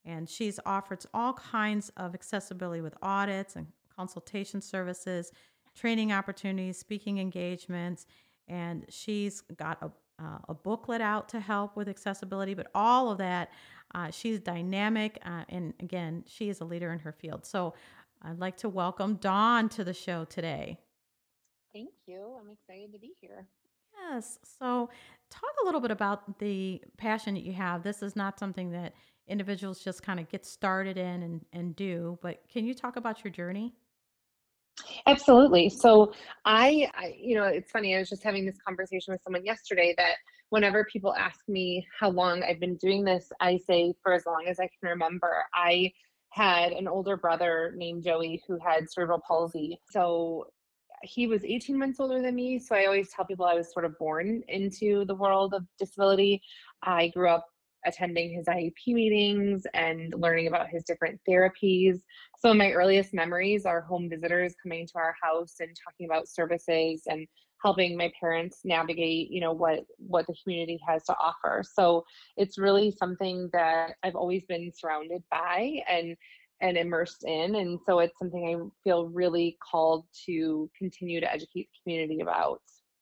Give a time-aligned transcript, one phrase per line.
[0.08, 5.32] and she's offered all kinds of accessibility with audits and consultation services,
[5.76, 8.06] training opportunities, speaking engagements,
[8.48, 13.18] and she's got a uh, a booklet out to help with accessibility, but all of
[13.18, 13.50] that,
[13.94, 15.16] uh, she's dynamic.
[15.24, 17.46] Uh, and again, she is a leader in her field.
[17.46, 17.74] So
[18.22, 20.78] I'd like to welcome Dawn to the show today.
[21.72, 22.34] Thank you.
[22.40, 23.46] I'm excited to be here.
[24.10, 24.40] Yes.
[24.58, 24.90] So,
[25.30, 27.82] talk a little bit about the passion that you have.
[27.82, 28.94] This is not something that
[29.28, 33.24] individuals just kind of get started in and, and do, but can you talk about
[33.24, 33.74] your journey?
[35.06, 35.68] Absolutely.
[35.68, 36.12] So
[36.44, 37.96] I, I, you know, it's funny.
[37.96, 40.14] I was just having this conversation with someone yesterday that
[40.50, 44.46] whenever people ask me how long I've been doing this, I say for as long
[44.48, 45.44] as I can remember.
[45.54, 45.92] I
[46.30, 49.80] had an older brother named Joey who had cerebral palsy.
[49.90, 50.46] So
[51.02, 52.58] he was 18 months older than me.
[52.58, 56.42] So I always tell people I was sort of born into the world of disability.
[56.82, 57.46] I grew up
[57.88, 62.00] attending his IEP meetings and learning about his different therapies.
[62.38, 66.28] Some of my earliest memories are home visitors coming to our house and talking about
[66.28, 67.26] services and
[67.62, 71.62] helping my parents navigate you know what what the community has to offer.
[71.64, 72.04] So
[72.36, 76.16] it's really something that i've always been surrounded by and
[76.60, 77.54] and immersed in.
[77.56, 82.60] And so it's something i feel really called to continue to educate the community about.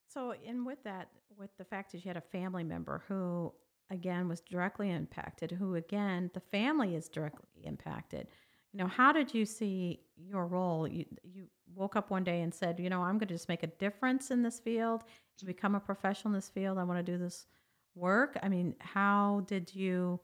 [0.08, 1.08] So and with that
[1.38, 3.52] with the fact that you had a family member who
[3.90, 8.28] again was directly impacted who again the family is directly impacted.
[8.72, 10.86] You know how did you see your role?
[10.86, 13.62] You you woke up one day and said you know i'm going to just make
[13.62, 15.04] a difference in this field
[15.38, 16.78] to become a professional in this field.
[16.78, 17.46] I want to do this
[17.94, 18.36] work.
[18.42, 20.20] I mean how did you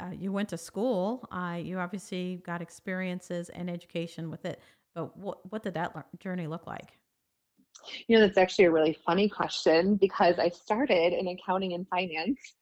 [0.00, 1.26] uh, you went to school.
[1.32, 4.60] Uh, you obviously got experiences and education with it
[4.98, 6.98] but what, what did that journey look like?
[8.08, 12.54] You know that's actually a really funny question because i started in accounting and finance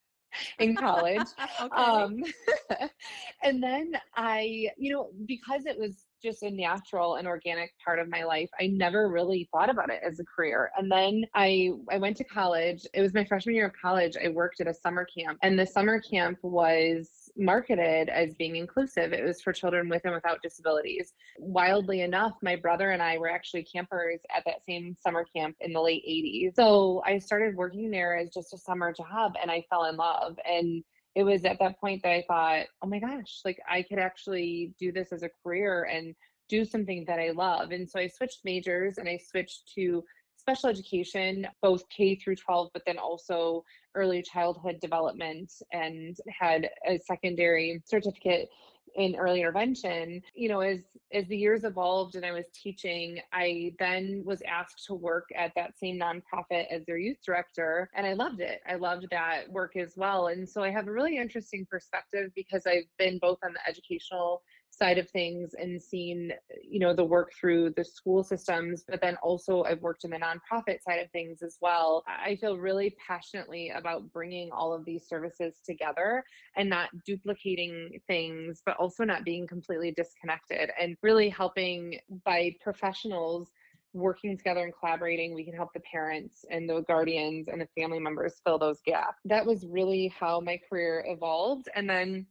[0.58, 1.26] in college.
[1.72, 2.22] um,
[3.42, 8.08] and then I, you know, because it was just a natural and organic part of
[8.08, 10.70] my life, I never really thought about it as a career.
[10.76, 12.86] And then I I went to college.
[12.94, 14.16] It was my freshman year of college.
[14.22, 19.12] I worked at a summer camp, and the summer camp was marketed as being inclusive.
[19.12, 21.12] It was for children with and without disabilities.
[21.38, 25.72] Wildly enough, my brother and I were actually campers at that same summer camp in
[25.72, 26.54] the late 80s.
[26.56, 30.38] So I started working there as just a summer job and I fell in love.
[30.46, 30.82] And
[31.16, 34.74] it was at that point that I thought, oh my gosh, like I could actually
[34.78, 36.14] do this as a career and
[36.46, 37.70] do something that I love.
[37.70, 40.04] And so I switched majors and I switched to
[40.36, 46.98] special education, both K through 12, but then also early childhood development and had a
[46.98, 48.50] secondary certificate
[48.96, 50.80] in early intervention you know as
[51.12, 55.52] as the years evolved and i was teaching i then was asked to work at
[55.54, 58.60] that same nonprofit as their youth director and i loved it.
[58.68, 60.28] I loved that work as well.
[60.28, 64.42] And so i have a really interesting perspective because i've been both on the educational
[64.70, 66.32] side of things and seen
[66.62, 70.18] you know the work through the school systems but then also i've worked in the
[70.18, 75.08] nonprofit side of things as well i feel really passionately about bringing all of these
[75.08, 76.22] services together
[76.56, 83.50] and not duplicating things but also not being completely disconnected and really helping by professionals
[83.96, 87.98] working together and collaborating, we can help the parents and the guardians and the family
[87.98, 89.22] members fill those gaps.
[89.24, 91.68] That was really how my career evolved.
[91.74, 92.26] And then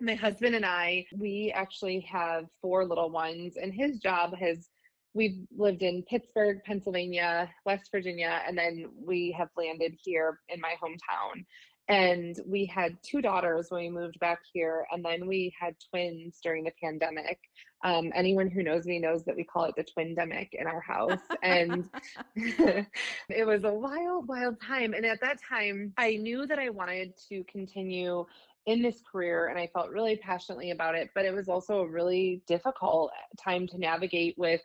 [0.00, 4.68] my husband and I, we actually have four little ones, and his job has
[5.14, 10.74] we've lived in Pittsburgh, Pennsylvania, West Virginia, and then we have landed here in my
[10.82, 11.44] hometown.
[11.88, 16.38] And we had two daughters when we moved back here, and then we had twins
[16.40, 17.40] during the pandemic.
[17.82, 20.80] Um, anyone who knows me knows that we call it the twin demic in our
[20.80, 21.18] house.
[21.42, 21.88] And
[22.36, 24.92] it was a wild, wild time.
[24.94, 28.24] And at that time, I knew that I wanted to continue
[28.66, 31.88] in this career and I felt really passionately about it, but it was also a
[31.88, 34.60] really difficult time to navigate with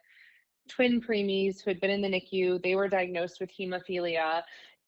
[0.69, 2.61] twin preemies who had been in the NICU.
[2.61, 4.43] They were diagnosed with hemophilia.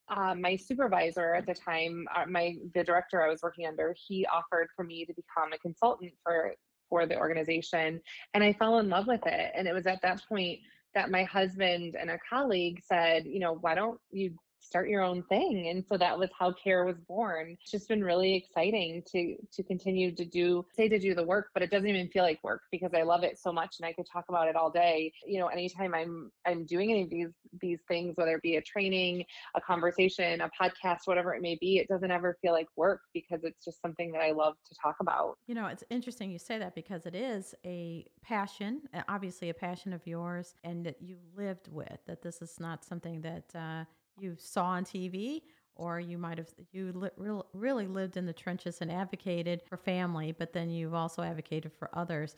[0.09, 4.25] Uh, my supervisor at the time, uh, my the director I was working under, he
[4.25, 6.54] offered for me to become a consultant for
[6.89, 8.00] for the organization,
[8.33, 9.51] and I fell in love with it.
[9.54, 10.59] And it was at that point
[10.95, 15.24] that my husband and a colleague said, you know, why don't you start your own
[15.24, 17.57] thing and so that was how care was born.
[17.62, 21.50] It's just been really exciting to to continue to do say to do the work
[21.54, 23.94] but it doesn't even feel like work because i love it so much and i
[23.94, 25.12] could talk about it all day.
[25.25, 27.30] You know anytime i'm i'm doing any of these
[27.62, 29.24] these things whether it be a training
[29.56, 33.44] a conversation a podcast whatever it may be it doesn't ever feel like work because
[33.44, 35.38] it's just something that i love to talk about.
[35.48, 39.94] You know it's interesting you say that because it is a passion obviously a passion
[39.94, 43.86] of yours and that you lived with that this is not something that uh,
[44.19, 45.43] you saw on TV
[45.75, 50.31] or you might have you li- really lived in the trenches and advocated for family
[50.31, 52.35] but then you've also advocated for others.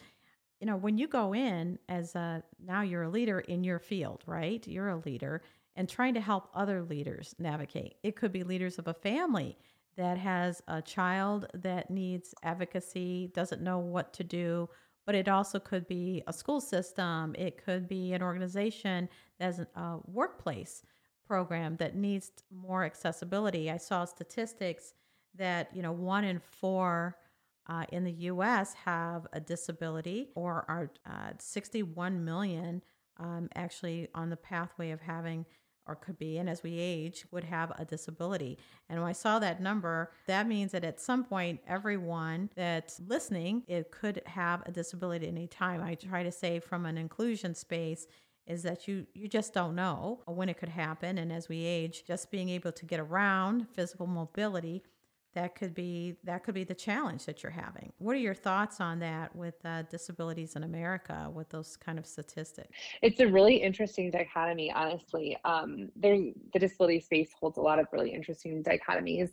[0.59, 4.23] You know when you go in as a now you're a leader in your field
[4.25, 4.65] right?
[4.67, 5.41] You're a leader
[5.75, 7.95] and trying to help other leaders navigate.
[8.03, 9.57] It could be leaders of a family
[9.95, 14.69] that has a child that needs advocacy doesn't know what to do
[15.05, 17.33] but it also could be a school system.
[17.35, 19.09] It could be an organization
[19.39, 20.83] that's a workplace
[21.29, 23.69] program that needs more accessibility.
[23.69, 24.93] I saw statistics
[25.35, 27.15] that you know one in four
[27.67, 28.73] uh, in the U.S.
[28.85, 32.81] have a disability, or are uh, 61 million
[33.17, 35.45] um, actually on the pathway of having
[35.89, 38.59] or could be, and as we age, would have a disability.
[38.89, 43.63] And when I saw that number, that means that at some point, everyone that's listening,
[43.67, 45.81] it could have a disability at any time.
[45.81, 48.05] I try to say from an inclusion space,
[48.49, 51.19] is that you you just don't know when it could happen.
[51.19, 54.83] And as we age just being able to get around physical mobility
[55.35, 57.93] that could be that could be the challenge that you're having.
[57.99, 62.05] What are your thoughts on that with uh, disabilities in america with those kind of
[62.05, 62.69] statistics?
[63.03, 65.37] It's a really interesting dichotomy honestly.
[65.45, 69.29] Um, the disability space holds a lot of really interesting dichotomies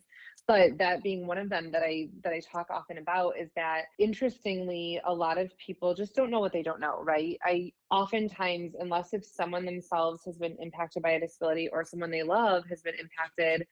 [0.47, 3.83] but that being one of them that i that i talk often about is that
[3.99, 8.75] interestingly a lot of people just don't know what they don't know right i oftentimes
[8.79, 12.83] unless if someone themselves has been impacted by a disability or someone they love has
[12.83, 13.67] been impacted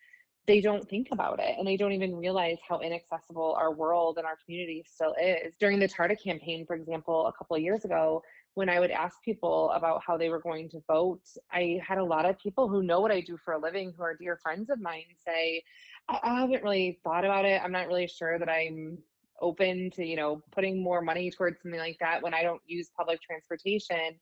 [0.47, 4.27] they don't think about it and they don't even realize how inaccessible our world and
[4.27, 5.55] our community still is.
[5.59, 8.23] During the TARTA campaign, for example, a couple of years ago,
[8.55, 11.23] when I would ask people about how they were going to vote,
[11.53, 14.03] I had a lot of people who know what I do for a living, who
[14.03, 15.63] are dear friends of mine, say,
[16.09, 17.61] I, haven't really thought about it.
[17.63, 18.99] I'm not really sure that I'm
[19.41, 22.91] open to, you know, putting more money towards something like that when I don't use
[22.97, 24.19] public transportation.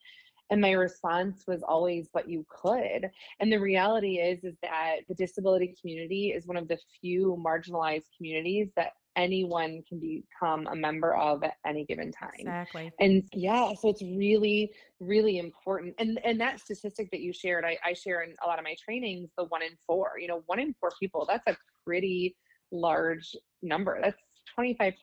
[0.50, 3.10] And my response was always, but you could.
[3.40, 8.06] And the reality is, is that the disability community is one of the few marginalized
[8.16, 12.30] communities that anyone can become a member of at any given time.
[12.38, 12.90] Exactly.
[13.00, 15.94] And yeah, so it's really, really important.
[15.98, 18.76] And and that statistic that you shared, I, I share in a lot of my
[18.82, 22.36] trainings, the one in four, you know, one in four people, that's a pretty
[22.70, 23.98] large number.
[24.02, 24.16] That's
[24.58, 24.94] 25%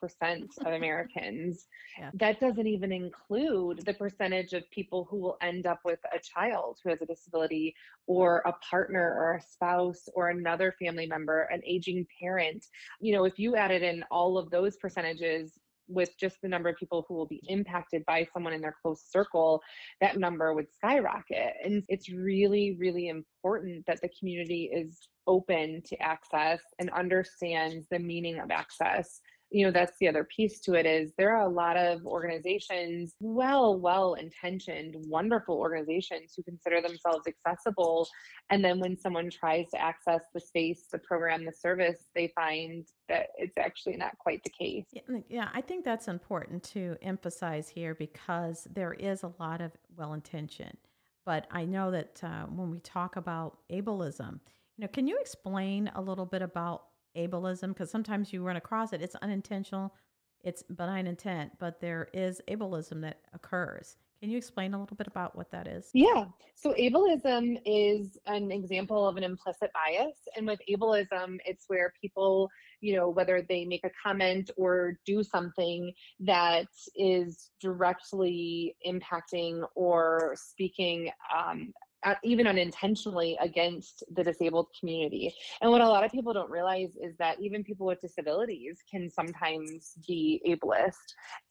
[0.65, 1.67] of Americans.
[1.97, 2.11] Yeah.
[2.15, 6.77] That doesn't even include the percentage of people who will end up with a child
[6.83, 7.75] who has a disability
[8.07, 12.65] or a partner or a spouse or another family member, an aging parent.
[12.99, 16.77] You know, if you added in all of those percentages, with just the number of
[16.77, 19.61] people who will be impacted by someone in their close circle,
[19.99, 21.53] that number would skyrocket.
[21.63, 27.99] And it's really, really important that the community is open to access and understands the
[27.99, 29.19] meaning of access
[29.51, 33.15] you know that's the other piece to it is there are a lot of organizations
[33.19, 38.07] well well intentioned wonderful organizations who consider themselves accessible
[38.49, 42.87] and then when someone tries to access the space the program the service they find
[43.07, 44.85] that it's actually not quite the case.
[45.29, 50.13] Yeah i think that's important to emphasize here because there is a lot of well
[50.13, 50.77] intention
[51.25, 54.39] but i know that uh, when we talk about ableism
[54.77, 56.83] you know can you explain a little bit about
[57.27, 59.01] ableism because sometimes you run across it.
[59.01, 59.93] It's unintentional,
[60.41, 63.97] it's benign intent, but there is ableism that occurs.
[64.21, 65.89] Can you explain a little bit about what that is?
[65.93, 66.25] Yeah.
[66.55, 70.17] So, ableism is an example of an implicit bias.
[70.35, 72.49] And with ableism, it's where people,
[72.81, 80.35] you know, whether they make a comment or do something that is directly impacting or
[80.35, 81.71] speaking um,
[82.03, 85.35] Uh, even unintentionally against the disabled community.
[85.61, 89.09] And what a lot of people don't realize is that even people with disabilities can
[89.09, 90.93] sometimes be ableist.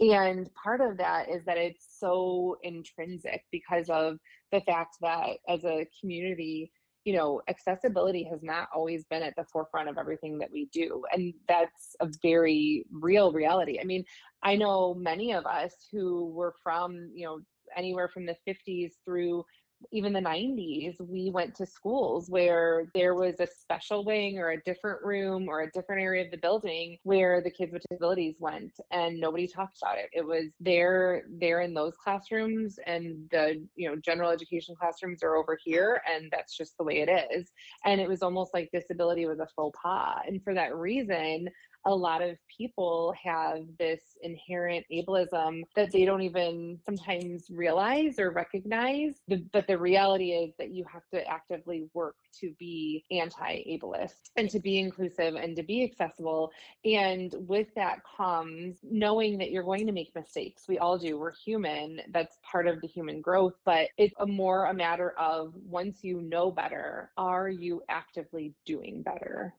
[0.00, 4.18] And part of that is that it's so intrinsic because of
[4.50, 6.72] the fact that as a community,
[7.04, 11.04] you know, accessibility has not always been at the forefront of everything that we do.
[11.12, 13.78] And that's a very real reality.
[13.80, 14.04] I mean,
[14.42, 17.40] I know many of us who were from, you know,
[17.76, 19.44] anywhere from the 50s through
[19.92, 24.62] even the 90s, we went to schools where there was a special wing or a
[24.62, 28.72] different room or a different area of the building where the kids with disabilities went
[28.90, 30.08] and nobody talked about it.
[30.12, 35.36] It was there there in those classrooms and the you know general education classrooms are
[35.36, 37.52] over here and that's just the way it is.
[37.84, 40.22] And it was almost like disability was a faux pas.
[40.26, 41.48] And for that reason,
[41.84, 48.30] a lot of people have this inherent ableism that they don't even sometimes realize or
[48.30, 49.22] recognize.
[49.28, 54.50] But the reality is that you have to actively work to be anti ableist and
[54.50, 56.50] to be inclusive and to be accessible.
[56.84, 60.64] And with that comes knowing that you're going to make mistakes.
[60.66, 61.18] We all do.
[61.18, 62.00] We're human.
[62.10, 63.54] That's part of the human growth.
[63.64, 69.02] But it's a more a matter of once you know better, are you actively doing
[69.02, 69.54] better?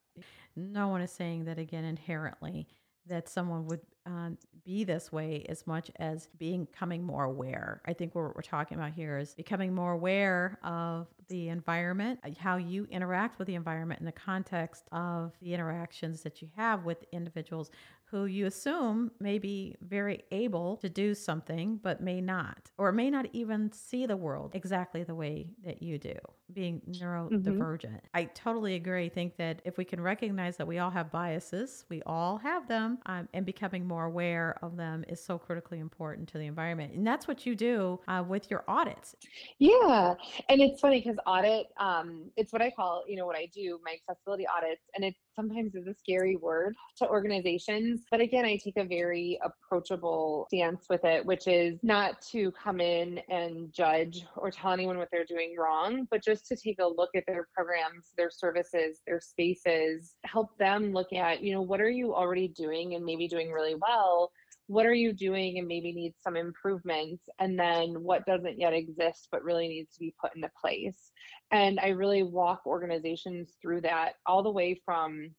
[0.56, 2.68] no one is saying that again inherently
[3.06, 7.82] that someone would um, be this way as much as being becoming more aware.
[7.86, 12.30] I think what we're talking about here is becoming more aware of the environment, uh,
[12.40, 16.86] how you interact with the environment in the context of the interactions that you have
[16.86, 17.70] with individuals
[18.12, 23.10] who you assume may be very able to do something, but may not, or may
[23.10, 26.16] not even see the world exactly the way that you do,
[26.52, 27.84] being neurodivergent.
[27.84, 28.16] Mm-hmm.
[28.16, 29.06] I totally agree.
[29.06, 32.68] I think that if we can recognize that we all have biases, we all have
[32.68, 36.94] them, um, and becoming more aware of them is so critically important to the environment.
[36.94, 39.16] And that's what you do uh, with your audits.
[39.58, 40.14] Yeah.
[40.50, 43.80] And it's funny because audit, um, it's what I call, you know, what I do,
[43.84, 48.58] my accessibility audits, and it sometimes is a scary word to organizations but again, I
[48.58, 54.26] take a very approachable stance with it, which is not to come in and judge
[54.36, 57.48] or tell anyone what they're doing wrong, but just to take a look at their
[57.56, 62.48] programs, their services, their spaces, help them look at, you know, what are you already
[62.48, 64.32] doing and maybe doing really well
[64.70, 69.28] what are you doing and maybe needs some improvements and then what doesn't yet exist
[69.32, 71.12] but really needs to be put into place.
[71.50, 75.32] And i really walk organizations through that all the way from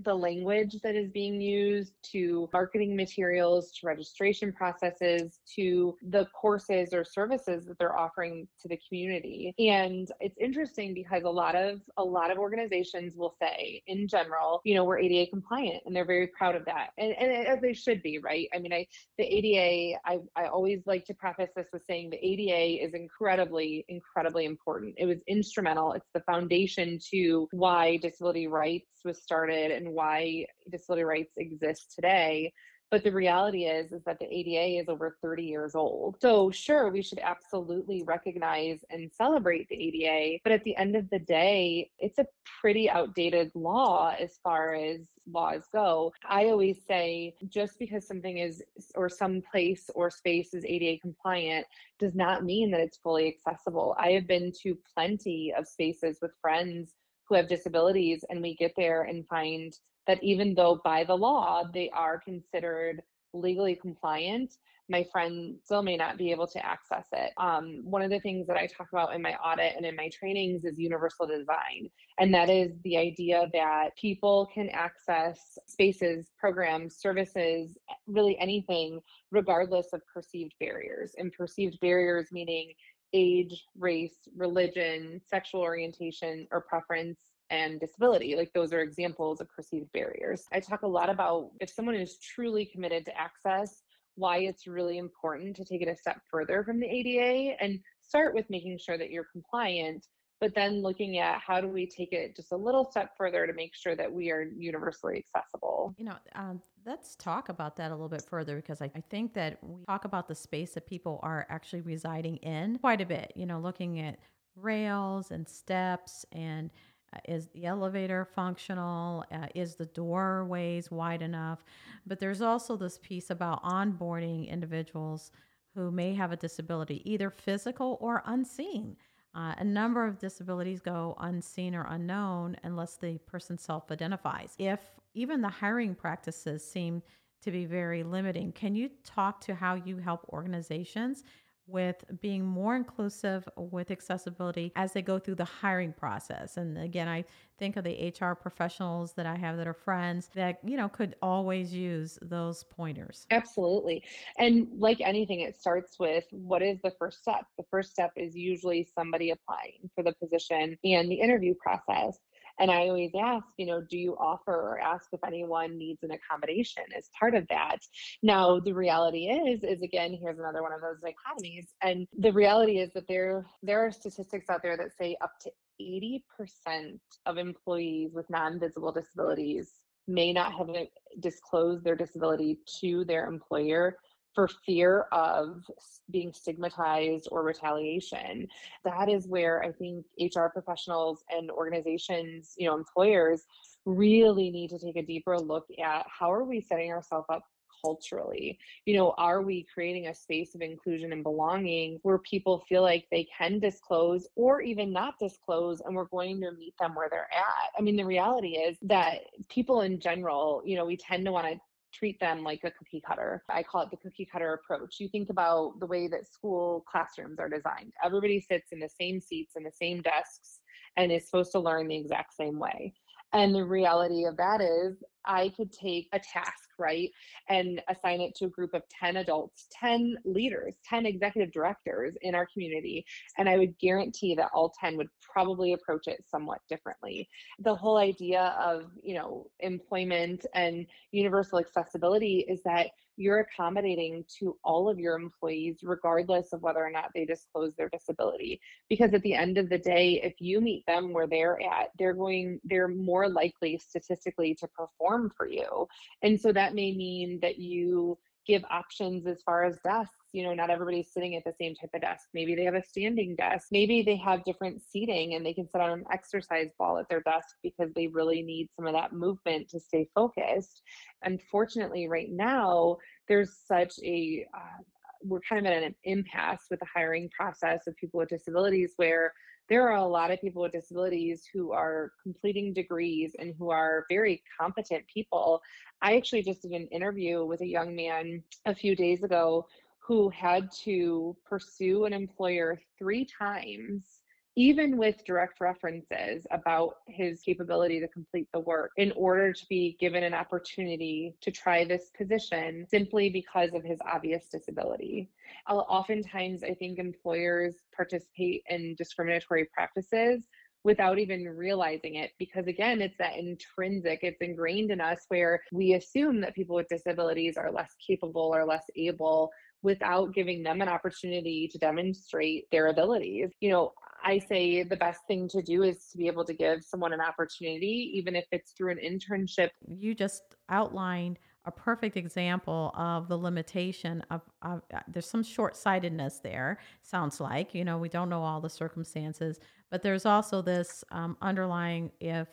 [0.00, 6.92] the language that is being used to marketing materials to registration processes to the courses
[6.92, 9.54] or services that they're offering to the community.
[9.58, 14.60] And it's interesting because a lot of a lot of organizations will say in general
[14.64, 16.90] you know we're ADA compliant and they're very proud of that.
[16.98, 18.48] And, and as they should be right?
[18.54, 18.86] I mean i
[19.18, 23.84] the ADA I, I always like to preface this with saying the ADA is incredibly
[23.88, 24.94] incredibly important.
[24.96, 25.92] It was instrumental.
[25.92, 32.52] It's the foundation to why disability rights was started and why disability rights exist today
[32.90, 36.16] but the reality is is that the ADA is over 30 years old.
[36.20, 41.08] So sure, we should absolutely recognize and celebrate the ADA, but at the end of
[41.10, 42.26] the day, it's a
[42.60, 46.12] pretty outdated law as far as laws go.
[46.26, 48.62] I always say just because something is
[48.94, 51.66] or some place or space is ADA compliant
[51.98, 53.94] does not mean that it's fully accessible.
[53.98, 56.94] I have been to plenty of spaces with friends
[57.28, 59.72] who have disabilities and we get there and find
[60.06, 63.02] that even though by the law they are considered
[63.34, 64.54] legally compliant
[64.88, 67.32] my friend still may not be able to access it.
[67.36, 70.08] Um, one of the things that I talk about in my audit and in my
[70.08, 71.90] trainings is universal design.
[72.18, 79.88] And that is the idea that people can access spaces, programs, services, really anything, regardless
[79.92, 81.12] of perceived barriers.
[81.18, 82.72] And perceived barriers meaning
[83.12, 88.36] age, race, religion, sexual orientation, or preference, and disability.
[88.36, 90.44] Like those are examples of perceived barriers.
[90.52, 93.82] I talk a lot about if someone is truly committed to access,
[94.16, 98.34] why it's really important to take it a step further from the ADA and start
[98.34, 100.06] with making sure that you're compliant
[100.40, 103.52] but then looking at how do we take it just a little step further to
[103.52, 105.94] make sure that we are universally accessible.
[105.98, 109.34] You know, um, let's talk about that a little bit further because I, I, think
[109.34, 113.32] that we talk about the space that people are actually residing in quite a bit,
[113.34, 114.18] you know, looking at
[114.56, 116.70] rails and steps and
[117.14, 119.24] uh, is the elevator functional?
[119.32, 121.64] Uh, is the doorways wide enough?
[122.06, 125.30] But there's also this piece about onboarding individuals
[125.74, 128.96] who may have a disability, either physical or unseen.
[129.34, 134.54] Uh, a number of disabilities go unseen or unknown unless the person self identifies.
[134.58, 134.80] If
[135.14, 137.02] even the hiring practices seem
[137.42, 141.24] to be very limiting, can you talk to how you help organizations
[141.68, 146.56] with being more inclusive with accessibility as they go through the hiring process.
[146.56, 147.24] And again, I
[147.58, 151.16] think of the HR professionals that I have that are friends that, you know, could
[151.20, 153.26] always use those pointers.
[153.30, 154.02] Absolutely.
[154.38, 157.44] And like anything, it starts with what is the first step?
[157.58, 162.18] The first step is usually somebody applying for the position and the interview process.
[162.58, 166.10] And I always ask, you know, do you offer or ask if anyone needs an
[166.10, 167.78] accommodation as part of that?
[168.22, 171.66] Now, the reality is, is again, here's another one of those dichotomies.
[171.82, 175.50] And the reality is that there there are statistics out there that say up to
[175.80, 179.72] 80% of employees with non-visible disabilities
[180.08, 180.84] may not have uh,
[181.20, 183.98] disclosed their disability to their employer
[184.34, 185.64] for fear of
[186.10, 188.46] being stigmatized or retaliation.
[188.84, 193.44] That is where I think HR professionals and organizations, you know, employers
[193.84, 197.44] really need to take a deeper look at how are we setting ourselves up
[197.84, 202.82] culturally you know are we creating a space of inclusion and belonging where people feel
[202.82, 207.08] like they can disclose or even not disclose and we're going to meet them where
[207.10, 209.18] they're at i mean the reality is that
[209.48, 211.60] people in general you know we tend to want to
[211.92, 213.42] treat them like a cookie cutter.
[213.48, 214.96] I call it the cookie cutter approach.
[214.98, 217.92] You think about the way that school classrooms are designed.
[218.04, 220.60] Everybody sits in the same seats and the same desks
[220.96, 222.94] and is supposed to learn the exact same way.
[223.32, 227.10] And the reality of that is, I could take a task, right,
[227.50, 232.34] and assign it to a group of 10 adults, 10 leaders, 10 executive directors in
[232.34, 233.04] our community.
[233.36, 237.28] And I would guarantee that all 10 would probably approach it somewhat differently.
[237.58, 244.56] The whole idea of, you know, employment and universal accessibility is that you're accommodating to
[244.62, 248.60] all of your employees, regardless of whether or not they disclose their disability.
[248.88, 252.14] Because at the end of the day, if you meet them where they're at, they're
[252.14, 255.86] going, they're more likely statistically to perform for you.
[256.22, 260.14] And so that may mean that you give options as far as desks.
[260.32, 262.28] You know, not everybody's sitting at the same type of desk.
[262.34, 263.68] Maybe they have a standing desk.
[263.72, 267.22] Maybe they have different seating and they can sit on an exercise ball at their
[267.22, 270.82] desk because they really need some of that movement to stay focused.
[271.22, 274.82] Unfortunately, right now, there's such a uh,
[275.22, 279.32] we're kind of at an impasse with the hiring process of people with disabilities where
[279.68, 284.06] there are a lot of people with disabilities who are completing degrees and who are
[284.08, 285.60] very competent people.
[286.00, 289.66] I actually just did an interview with a young man a few days ago
[290.08, 294.22] who had to pursue an employer three times
[294.56, 299.96] even with direct references about his capability to complete the work in order to be
[300.00, 305.30] given an opportunity to try this position simply because of his obvious disability.
[305.68, 310.48] Oftentimes, I think employers participate in discriminatory practices
[310.82, 315.94] without even realizing it because again it's that intrinsic it's ingrained in us where we
[315.94, 319.50] assume that people with disabilities are less capable or less able
[319.82, 323.50] without giving them an opportunity to demonstrate their abilities.
[323.60, 323.92] You know,
[324.24, 327.20] I say the best thing to do is to be able to give someone an
[327.20, 329.70] opportunity, even if it's through an internship.
[329.86, 336.38] You just outlined a perfect example of the limitation of, of uh, there's some short-sightedness
[336.38, 339.60] there sounds like you know we don't know all the circumstances
[339.90, 342.48] but there's also this um, underlying if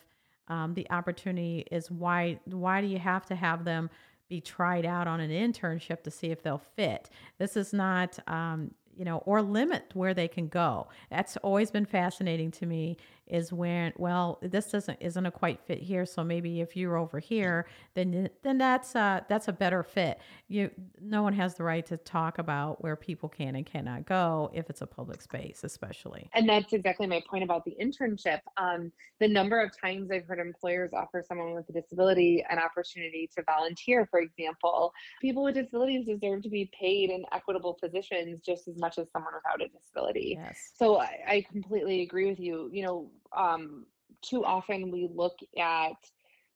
[0.48, 3.88] um, the opportunity is why why do you have to have them
[4.28, 7.08] be tried out on an internship to see if they'll fit.
[7.38, 10.88] This is not um, you know, or limit where they can go.
[11.10, 15.82] That's always been fascinating to me is when well this doesn't isn't a quite fit
[15.82, 20.20] here so maybe if you're over here then then that's that's a better fit.
[20.48, 24.50] You no one has the right to talk about where people can and cannot go
[24.54, 26.30] if it's a public space especially.
[26.34, 28.40] And that's exactly my point about the internship.
[28.56, 33.28] Um the number of times i've heard employers offer someone with a disability an opportunity
[33.34, 38.68] to volunteer for example people with disabilities deserve to be paid in equitable positions just
[38.68, 40.72] as much as someone without a disability yes.
[40.74, 43.86] so I, I completely agree with you you know um,
[44.22, 45.96] too often we look at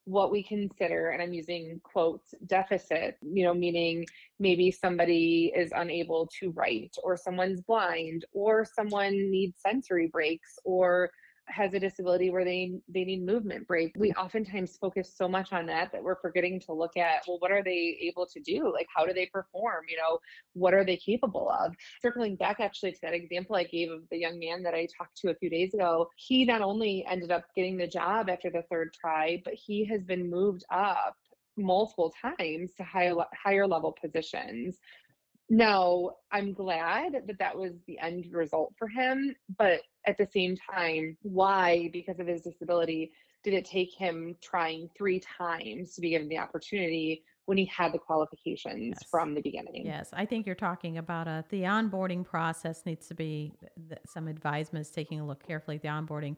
[0.05, 4.07] what we consider, and I'm using quotes, deficit, you know, meaning
[4.39, 11.11] maybe somebody is unable to write, or someone's blind, or someone needs sensory breaks, or
[11.51, 15.67] has a disability where they they need movement break we oftentimes focus so much on
[15.67, 18.73] that that we're forgetting to look at well what are they able to do?
[18.73, 19.85] Like how do they perform?
[19.89, 20.19] You know
[20.55, 21.75] what are they capable of?
[22.03, 25.17] Circling back actually to that example i gave of the young man that i talked
[25.19, 28.63] to a few days ago he not only ended up getting the job after the
[28.71, 31.17] third try but he has been moved up
[31.57, 34.79] multiple times to higher higher level positions.
[35.49, 40.57] Now, I'm glad that that was the end result for him, but at the same
[40.57, 46.11] time, why, because of his disability, did it take him trying three times to be
[46.11, 49.11] given the opportunity when he had the qualifications yes.
[49.11, 49.85] from the beginning?
[49.85, 53.53] Yes, I think you're talking about a, the onboarding process needs to be
[54.07, 56.37] some advisements, taking a look carefully at the onboarding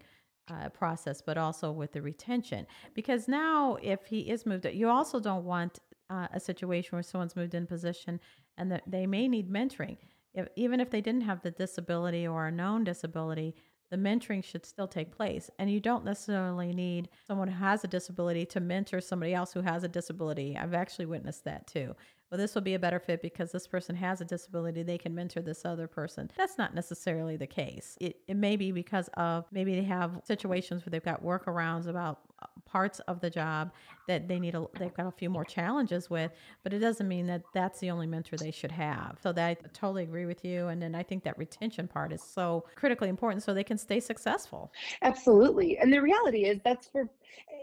[0.51, 2.67] uh, process, but also with the retention.
[2.95, 7.37] Because now, if he is moved, you also don't want uh, a situation where someone's
[7.37, 8.21] moved in position
[8.59, 9.97] and that they may need mentoring.
[10.35, 13.55] If, even if they didn't have the disability or a known disability,
[13.91, 15.51] the mentoring should still take place.
[15.59, 19.61] And you don't necessarily need someone who has a disability to mentor somebody else who
[19.61, 20.57] has a disability.
[20.57, 21.95] I've actually witnessed that too
[22.33, 24.83] well, this will be a better fit because this person has a disability.
[24.83, 26.31] They can mentor this other person.
[26.35, 27.99] That's not necessarily the case.
[28.01, 32.21] It, it may be because of maybe they have situations where they've got workarounds about
[32.65, 33.71] parts of the job
[34.09, 37.27] that they need a, they've got a few more challenges with, but it doesn't mean
[37.27, 39.19] that that's the only mentor they should have.
[39.23, 40.69] So that I totally agree with you.
[40.69, 44.01] And then I think that retention part is so critically important so they can stay
[44.01, 44.73] successful.
[45.03, 45.79] Absolutely.
[45.79, 47.09] And the reality is that's for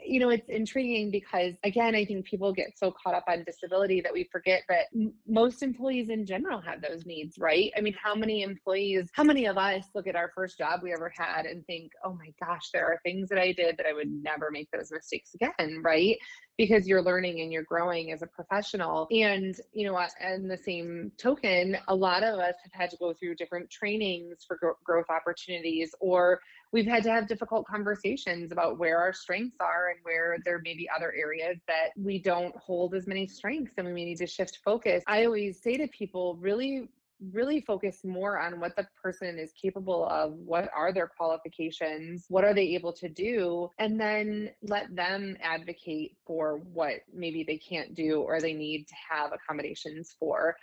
[0.06, 4.02] you know, it's intriguing because, again, I think people get so caught up on disability
[4.02, 4.86] that we forget that
[5.28, 7.72] most employees in general have those needs, right?
[7.78, 10.94] I mean, how many employees, how many of us look at our first job we
[10.94, 13.94] ever had and think, oh my gosh, there are things that I did that I
[13.94, 16.18] would never make those mistakes again, right?
[16.58, 19.08] Because you're learning and you're growing as a professional.
[19.12, 23.14] And, you know, and the same token, a lot of us have had to go
[23.14, 26.40] through different trainings for gro- growth opportunities or
[26.72, 30.76] we've had to have difficult conversations about where our strengths are and where there may
[30.76, 34.28] be other areas that we don't hold as many strengths and we may need to
[34.28, 35.04] shift focus.
[35.08, 36.90] I always say to people, really
[37.34, 42.44] really focus more on what the person is capable of what are their qualifications what
[42.44, 47.94] are they able to do and then let them advocate for what maybe they can't
[47.94, 50.56] do or they need to have accommodations for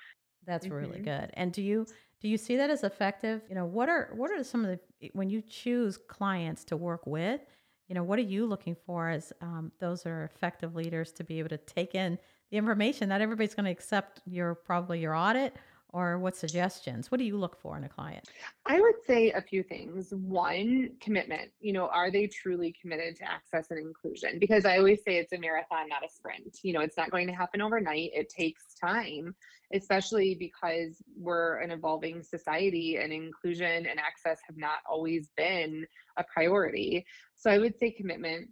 [0.46, 0.76] that's mm-hmm.
[0.76, 1.86] really good and do you
[2.20, 3.42] do you see that as effective?
[3.48, 7.06] You know, what are what are some of the when you choose clients to work
[7.06, 7.40] with?
[7.88, 11.38] You know, what are you looking for as um, those are effective leaders to be
[11.38, 12.18] able to take in
[12.50, 13.08] the information?
[13.10, 15.56] Not everybody's going to accept your probably your audit
[15.92, 17.10] or what suggestions?
[17.10, 18.28] What do you look for in a client?
[18.66, 20.12] I would say a few things.
[20.12, 21.50] One commitment.
[21.60, 24.38] You know are they truly committed to access and inclusion?
[24.38, 26.58] Because i always say it's a marathon not a sprint.
[26.62, 28.10] You know it's not going to happen overnight.
[28.14, 29.34] It takes time
[29.74, 36.24] especially because we're an evolving society and inclusion and access have not always been a
[36.24, 37.04] priority.
[37.36, 38.48] So i would say commitment.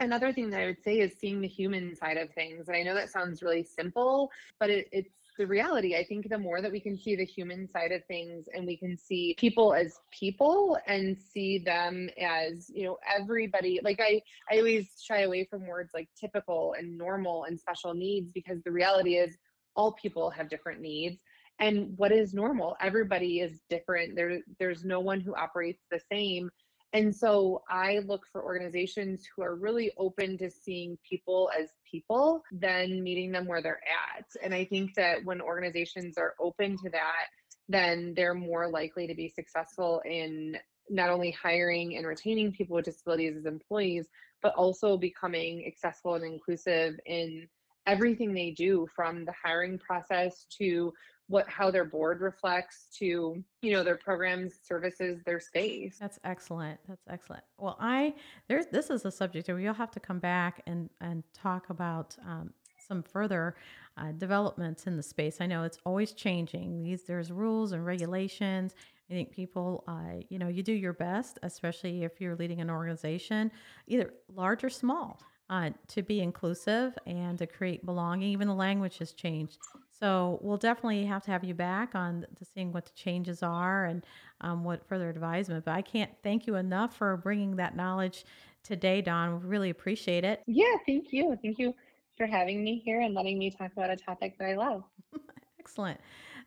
[0.00, 2.68] Another thing that I would say is seeing the human side of things.
[2.68, 5.96] And I know that sounds really simple, but it, it's the reality.
[5.96, 8.76] I think the more that we can see the human side of things and we
[8.76, 14.20] can see people as people and see them as, you know, everybody, like I,
[14.50, 18.72] I always shy away from words like typical and normal and special needs because the
[18.72, 19.36] reality is
[19.74, 21.16] all people have different needs.
[21.60, 22.76] And what is normal?
[22.80, 24.14] Everybody is different.
[24.14, 26.50] There there's no one who operates the same
[26.94, 32.42] and so I look for organizations who are really open to seeing people as people,
[32.50, 33.80] then meeting them where they're
[34.16, 34.24] at.
[34.42, 37.26] And I think that when organizations are open to that,
[37.68, 40.56] then they're more likely to be successful in
[40.88, 44.06] not only hiring and retaining people with disabilities as employees,
[44.42, 47.46] but also becoming accessible and inclusive in
[47.86, 50.92] everything they do from the hiring process to
[51.28, 55.96] what how their board reflects to you know their programs services their space.
[56.00, 57.44] That's excellent that's excellent.
[57.58, 58.14] Well i
[58.48, 62.16] there's this is a subject where you'll have to come back and and talk about
[62.26, 62.52] um,
[62.86, 63.56] some further
[63.98, 65.38] uh, developments in the space.
[65.40, 66.82] I know it's always changing.
[66.82, 68.74] These there's rules and regulations.
[69.10, 72.70] I think people uh, you know you do your best especially if you're leading an
[72.70, 73.50] organization
[73.86, 78.30] either large or small uh, to be inclusive and to create belonging.
[78.30, 79.58] Even the language has changed.
[79.98, 83.86] So we'll definitely have to have you back on to seeing what the changes are
[83.86, 84.04] and
[84.40, 85.64] um, what further advisement.
[85.64, 88.24] But I can't thank you enough for bringing that knowledge
[88.62, 89.40] today, Dawn.
[89.40, 90.42] We really appreciate it.
[90.46, 91.36] Yeah, thank you.
[91.42, 91.74] Thank you
[92.16, 94.84] for having me here and letting me talk about a topic that I love.
[95.58, 96.00] Excellent.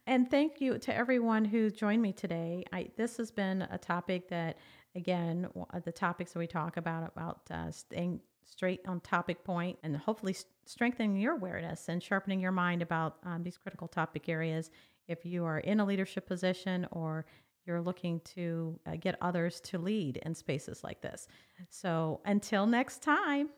[0.08, 2.64] And thank you to everyone who joined me today.
[2.72, 4.58] I, this has been a topic that,
[4.96, 5.48] again,
[5.84, 10.36] the topics that we talk about about uh, staying straight on topic point and hopefully
[10.66, 14.72] strengthening your awareness and sharpening your mind about um, these critical topic areas
[15.08, 17.26] if you are in a leadership position or
[17.66, 21.28] you're looking to uh, get others to lead in spaces like this.
[21.70, 23.50] So until next time.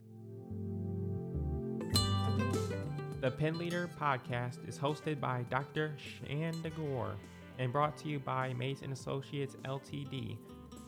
[3.22, 5.96] The Pen Leader podcast is hosted by Dr.
[5.98, 7.16] Shanda Gore
[7.58, 10.38] and brought to you by Mays and Associates Ltd